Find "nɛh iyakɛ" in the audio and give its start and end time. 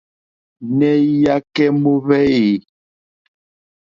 0.77-1.65